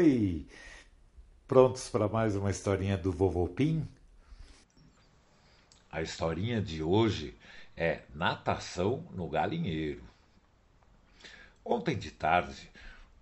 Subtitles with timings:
[0.00, 0.46] Oi!
[1.46, 3.86] Prontos para mais uma historinha do Vovô Pim?
[5.92, 7.36] A historinha de hoje
[7.76, 10.02] é Natação no Galinheiro.
[11.62, 12.70] Ontem de tarde,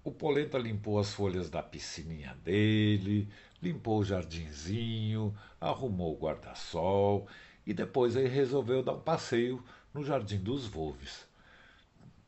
[0.05, 3.29] o Polenta limpou as folhas da piscininha dele,
[3.61, 7.27] limpou o jardinzinho, arrumou o guarda-sol
[7.67, 9.61] e depois ele resolveu dar um passeio
[9.93, 11.27] no Jardim dos Volves.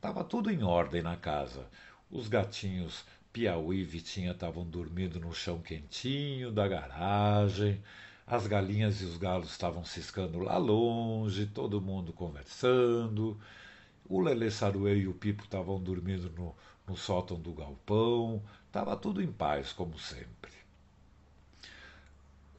[0.01, 1.65] Tava tudo em ordem na casa.
[2.11, 7.81] Os gatinhos Piauí e Vitinha estavam dormindo no chão quentinho da garagem.
[8.27, 13.39] As galinhas e os galos estavam ciscando lá longe, todo mundo conversando.
[14.05, 16.55] O Lelê Saruê e o Pipo estavam dormindo no,
[16.87, 18.43] no sótão do galpão.
[18.71, 20.51] Tava tudo em paz, como sempre.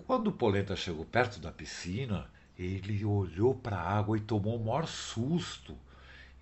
[0.07, 4.65] Quando o Polenta chegou perto da piscina, ele olhou para a água e tomou o
[4.65, 5.77] maior susto.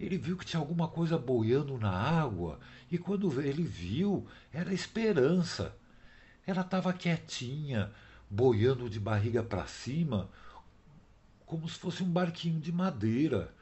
[0.01, 2.59] Ele viu que tinha alguma coisa boiando na água
[2.91, 5.77] e quando ele viu, era Esperança.
[6.47, 7.93] Ela estava quietinha,
[8.29, 10.31] boiando de barriga para cima,
[11.45, 13.55] como se fosse um barquinho de madeira.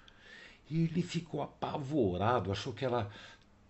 [0.71, 3.11] E ele ficou apavorado, achou que ela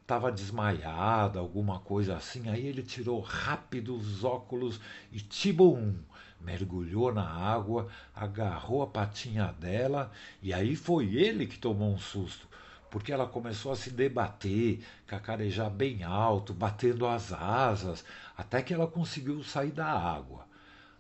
[0.03, 2.49] estava desmaiada, alguma coisa assim.
[2.49, 5.95] Aí ele tirou rápido os óculos e tibum!
[6.41, 12.48] Mergulhou na água, agarrou a patinha dela e aí foi ele que tomou um susto,
[12.91, 18.05] porque ela começou a se debater, cacarejar bem alto, batendo as asas,
[18.37, 20.47] até que ela conseguiu sair da água.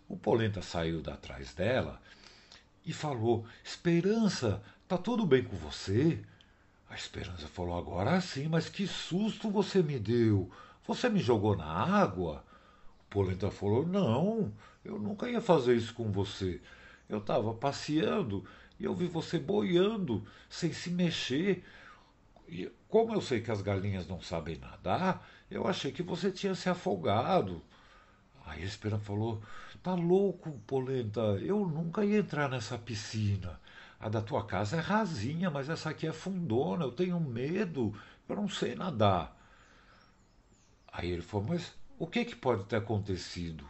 [0.09, 2.01] O Polenta saiu da trás dela
[2.85, 6.21] e falou: Esperança, tá tudo bem com você?
[6.89, 10.51] A Esperança falou: Agora sim, mas que susto você me deu!
[10.87, 12.43] Você me jogou na água?
[13.01, 14.53] O Polenta falou: Não,
[14.83, 16.61] eu nunca ia fazer isso com você.
[17.09, 18.45] Eu estava passeando
[18.79, 21.65] e eu vi você boiando, sem se mexer.
[22.49, 26.55] E como eu sei que as galinhas não sabem nadar, eu achei que você tinha
[26.55, 27.63] se afogado.
[28.47, 29.43] Aí a Esperança falou:
[29.83, 33.61] Tá louco, Polenta, eu nunca ia entrar nessa piscina.
[34.01, 37.93] A da tua casa é rasinha, mas essa aqui é fundona, eu tenho medo,
[38.29, 39.37] eu não sei nadar.
[40.93, 43.65] Aí ele falou: Mas o que, que pode ter acontecido?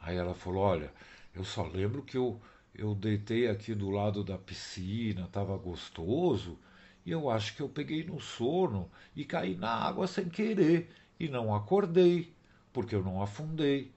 [0.00, 0.92] Aí ela falou: Olha,
[1.34, 2.40] eu só lembro que eu,
[2.74, 6.58] eu deitei aqui do lado da piscina, estava gostoso,
[7.04, 11.28] e eu acho que eu peguei no sono e caí na água sem querer e
[11.28, 12.32] não acordei,
[12.72, 13.92] porque eu não afundei.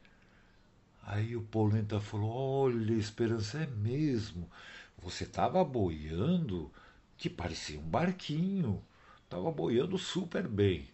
[1.06, 4.50] Aí o Polenta falou: Olha, Esperança, é mesmo.
[4.98, 6.72] Você estava boiando
[7.18, 8.82] que parecia um barquinho.
[9.24, 10.88] Estava boiando super bem.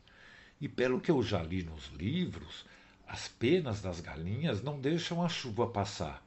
[0.60, 2.66] E pelo que eu já li nos livros,
[3.08, 6.24] as penas das galinhas não deixam a chuva passar.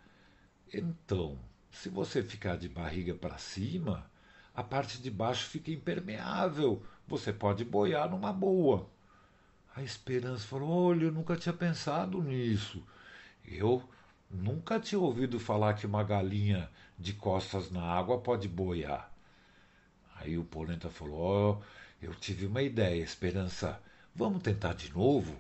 [0.73, 1.39] Então,
[1.71, 4.11] se você ficar de barriga para cima,
[4.55, 6.83] a parte de baixo fica impermeável.
[7.07, 8.89] Você pode boiar numa boa.
[9.75, 12.83] A Esperança falou: Olha, eu nunca tinha pensado nisso.
[13.45, 13.83] Eu
[14.31, 19.11] nunca tinha ouvido falar que uma galinha de costas na água pode boiar.
[20.17, 23.81] Aí o Polenta falou: oh, Eu tive uma ideia, Esperança.
[24.15, 25.37] Vamos tentar de novo?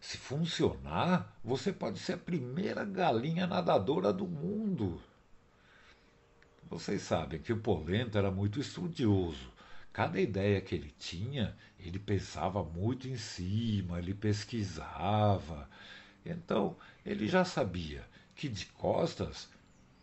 [0.00, 5.00] Se funcionar, você pode ser a primeira galinha nadadora do mundo.
[6.70, 9.50] Vocês sabem que o Polenta era muito estudioso.
[9.92, 15.68] Cada ideia que ele tinha, ele pensava muito em cima, ele pesquisava.
[16.24, 18.04] Então, ele já sabia
[18.36, 19.48] que de costas,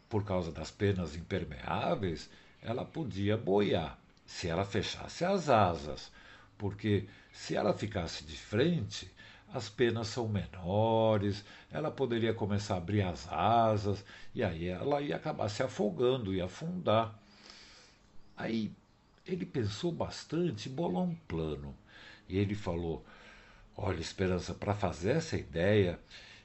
[0.10, 2.30] por causa das penas impermeáveis,
[2.62, 6.12] ela podia boiar, se ela fechasse as asas,
[6.58, 9.10] porque se ela ficasse de frente,
[9.56, 15.16] as penas são menores, ela poderia começar a abrir as asas e aí ela ia
[15.16, 17.18] acabar se afogando, ia afundar.
[18.36, 18.72] Aí
[19.26, 21.76] ele pensou bastante e bolou um plano.
[22.28, 23.06] E ele falou:
[23.78, 26.00] Olha, Esperança, para fazer essa ideia,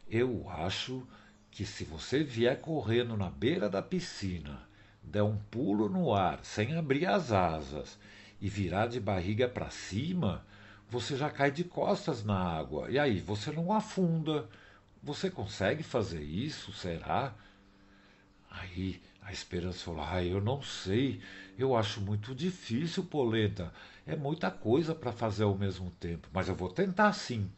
[0.09, 1.07] eu acho
[1.51, 4.63] que se você vier correndo na beira da piscina,
[5.03, 7.99] der um pulo no ar sem abrir as asas
[8.41, 10.45] e virar de barriga para cima,
[10.91, 12.91] você já cai de costas na água.
[12.91, 14.49] E aí, você não afunda.
[15.03, 16.73] Você consegue fazer isso?
[16.73, 17.35] Será?
[18.51, 21.21] Aí a Esperança falou: Ah, eu não sei.
[21.57, 23.73] Eu acho muito difícil, Polenta.
[24.07, 26.29] É muita coisa para fazer ao mesmo tempo.
[26.33, 27.51] Mas eu vou tentar sim.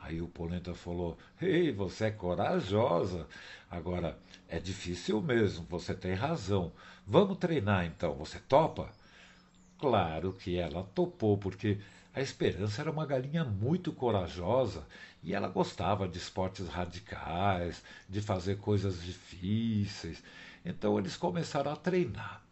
[0.00, 3.26] Aí o Polenta falou: Ei, você é corajosa.
[3.70, 4.18] Agora,
[4.48, 6.72] é difícil mesmo, você tem razão.
[7.06, 8.14] Vamos treinar então.
[8.14, 8.90] Você topa?
[9.78, 11.78] Claro que ela topou, porque
[12.14, 14.86] a Esperança era uma galinha muito corajosa
[15.22, 20.22] e ela gostava de esportes radicais, de fazer coisas difíceis.
[20.64, 22.42] Então eles começaram a treinar.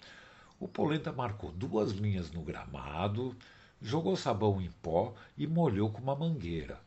[0.60, 3.34] O Polenta marcou duas linhas no gramado,
[3.80, 6.78] jogou sabão em pó e molhou com uma mangueira.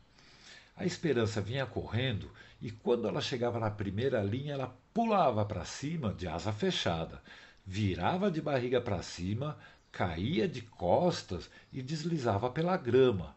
[0.76, 2.30] A Esperança vinha correndo
[2.62, 7.20] e quando ela chegava na primeira linha, ela pulava para cima de asa fechada,
[7.66, 9.58] virava de barriga para cima,
[9.98, 13.34] caía de costas e deslizava pela grama.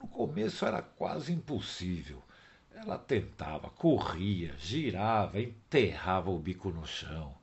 [0.00, 2.22] No começo era quase impossível.
[2.72, 7.34] Ela tentava, corria, girava, enterrava o bico no chão.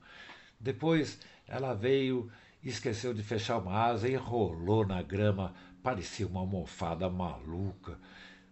[0.57, 2.31] Depois ela veio,
[2.63, 5.53] esqueceu de fechar uma asa e rolou na grama,
[5.83, 7.99] parecia uma almofada maluca.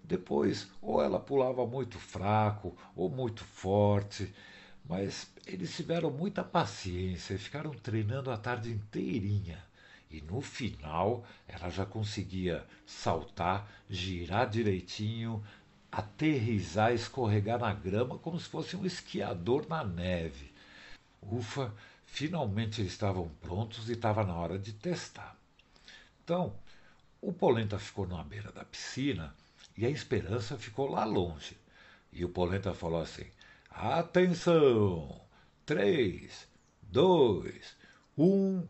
[0.03, 4.35] Depois, ou ela pulava muito fraco ou muito forte,
[4.83, 9.64] mas eles tiveram muita paciência e ficaram treinando a tarde inteirinha.
[10.09, 15.43] E no final ela já conseguia saltar, girar direitinho,
[15.91, 20.51] aterrizar, escorregar na grama como se fosse um esquiador na neve.
[21.21, 21.73] Ufa,
[22.05, 25.35] finalmente eles estavam prontos e estava na hora de testar.
[26.23, 26.53] Então,
[27.21, 29.33] o Polenta ficou na beira da piscina
[29.77, 31.57] e a esperança ficou lá longe.
[32.11, 33.25] E o Polenta falou assim:
[33.69, 35.21] Atenção!
[35.65, 36.47] Três,
[36.81, 37.75] dois,
[38.17, 38.67] um,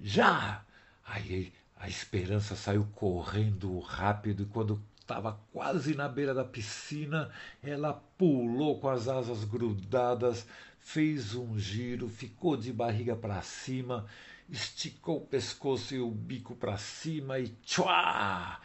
[0.00, 0.64] já!
[1.08, 7.30] Aí a esperança saiu correndo rápido e quando estava quase na beira da piscina,
[7.62, 10.46] ela pulou com as asas grudadas,
[10.78, 14.06] fez um giro, ficou de barriga para cima,
[14.50, 18.60] esticou o pescoço e o bico para cima e tchua!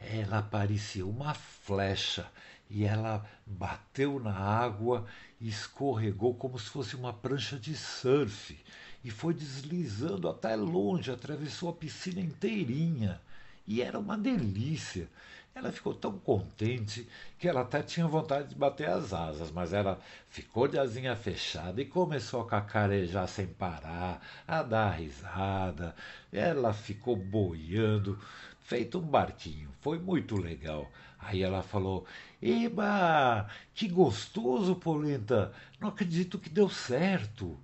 [0.00, 2.26] ela parecia uma flecha
[2.70, 5.06] e ela bateu na água
[5.40, 8.58] e escorregou como se fosse uma prancha de surf
[9.02, 13.20] e foi deslizando até longe, atravessou a piscina inteirinha.
[13.66, 15.08] E era uma delícia.
[15.54, 17.08] Ela ficou tão contente
[17.38, 19.98] que ela até tinha vontade de bater as asas, mas ela
[20.28, 25.94] ficou de asinha fechada e começou a cacarejar sem parar, a dar risada.
[26.32, 28.18] Ela ficou boiando,
[28.60, 29.70] feito um barquinho.
[29.80, 30.90] Foi muito legal.
[31.18, 32.06] Aí ela falou:
[32.40, 35.52] Eba, que gostoso, Polenta!
[35.80, 37.58] Não acredito que deu certo.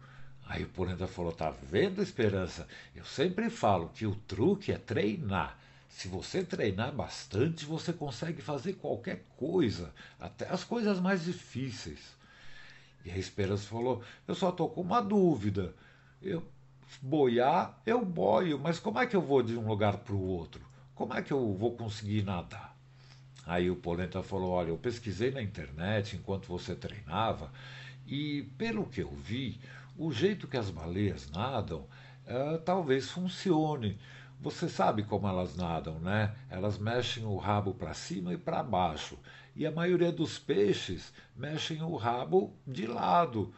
[0.47, 2.67] Aí o Polenta falou: Tá vendo, Esperança?
[2.95, 5.59] Eu sempre falo que o truque é treinar.
[5.89, 12.17] Se você treinar bastante, você consegue fazer qualquer coisa, até as coisas mais difíceis.
[13.05, 15.75] E a Esperança falou: Eu só estou com uma dúvida.
[16.23, 16.43] Eu
[17.03, 20.65] boiar, eu boio, mas como é que eu vou de um lugar para o outro?
[20.95, 22.77] Como é que eu vou conseguir nadar?
[23.45, 27.51] Aí o Polenta falou: Olha, eu pesquisei na internet enquanto você treinava
[28.07, 29.59] e, pelo que eu vi,
[29.99, 31.87] o jeito que as baleias nadam
[32.27, 33.99] uh, talvez funcione.
[34.41, 36.35] Você sabe como elas nadam, né?
[36.51, 39.19] Elas mexem o rabo para cima e para baixo.
[39.55, 43.55] E a maioria dos peixes mexem o rabo de lado.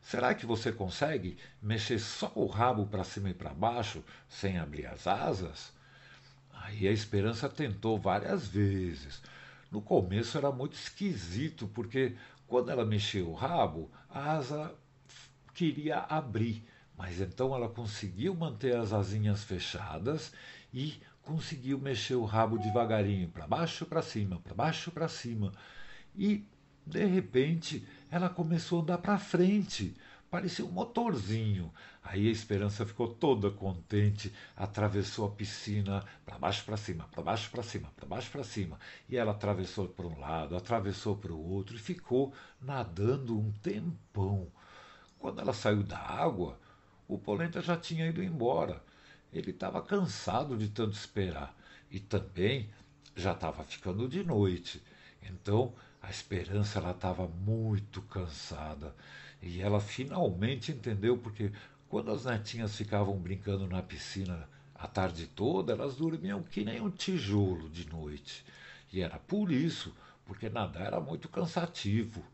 [0.00, 4.86] Será que você consegue mexer só o rabo para cima e para baixo sem abrir
[4.86, 5.72] as asas?
[6.54, 9.20] Aí a esperança tentou várias vezes.
[9.70, 12.16] No começo era muito esquisito, porque
[12.46, 14.74] quando ela mexeu o rabo, a asa
[15.54, 16.64] queria abrir.
[16.96, 20.32] Mas então ela conseguiu manter as asinhas fechadas
[20.72, 25.52] e conseguiu mexer o rabo devagarinho, para baixo, para cima, para baixo, para cima.
[26.14, 26.44] E,
[26.86, 29.94] de repente, ela começou a andar para frente
[30.30, 31.72] parecia um motorzinho.
[32.02, 37.50] Aí a Esperança ficou toda contente, atravessou a piscina para baixo para cima, para baixo
[37.50, 38.78] para cima, para baixo para cima.
[39.08, 44.46] E ela atravessou para um lado, atravessou para o outro e ficou nadando um tempão.
[45.20, 46.58] Quando ela saiu da água,
[47.06, 48.82] o Polenta já tinha ido embora.
[49.30, 51.54] Ele estava cansado de tanto esperar
[51.90, 52.70] e também
[53.14, 54.82] já estava ficando de noite.
[55.22, 58.96] Então a Esperança ela estava muito cansada.
[59.42, 61.52] E ela finalmente entendeu, porque
[61.88, 66.90] quando as netinhas ficavam brincando na piscina a tarde toda, elas dormiam que nem um
[66.90, 68.44] tijolo de noite.
[68.90, 72.24] E era por isso, porque nadar era muito cansativo.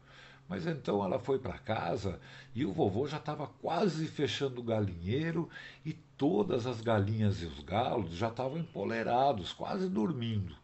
[0.49, 2.21] Mas então ela foi para casa
[2.55, 5.49] e o vovô já estava quase fechando o galinheiro
[5.85, 10.55] e todas as galinhas e os galos já estavam empolerados, quase dormindo.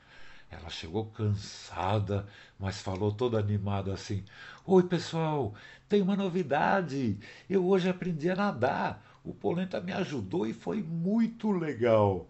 [0.50, 2.28] Ela chegou cansada,
[2.60, 4.22] mas falou toda animada assim:
[4.66, 5.54] Oi, pessoal,
[5.88, 7.18] tem uma novidade.
[7.48, 9.02] Eu hoje aprendi a nadar.
[9.24, 12.26] O Polenta me ajudou e foi muito legal.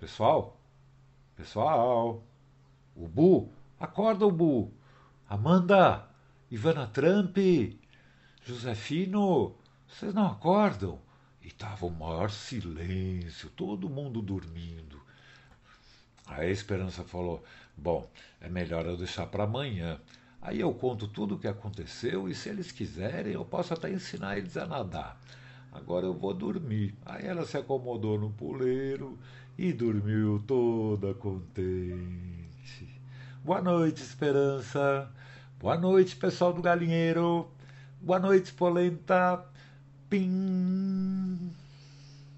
[0.00, 0.56] Pessoal,
[1.36, 2.22] pessoal,
[2.96, 4.72] o Bu, acorda o Bu.
[5.28, 6.09] Amanda,
[6.50, 7.38] Ivana Trump,
[8.44, 9.54] Josefino,
[9.86, 10.98] vocês não acordam?
[11.40, 15.00] E estava o maior silêncio, todo mundo dormindo.
[16.26, 17.44] A Esperança falou:
[17.76, 20.00] Bom, é melhor eu deixar para amanhã.
[20.42, 24.36] Aí eu conto tudo o que aconteceu e, se eles quiserem, eu posso até ensinar
[24.36, 25.20] eles a nadar.
[25.70, 26.96] Agora eu vou dormir.
[27.06, 29.16] Aí ela se acomodou no puleiro
[29.56, 32.88] e dormiu toda contente.
[33.44, 35.08] Boa noite, Esperança.
[35.60, 37.46] Boa noite, pessoal do galinheiro.
[38.00, 39.44] Boa noite, Polenta.
[40.08, 41.52] Pim.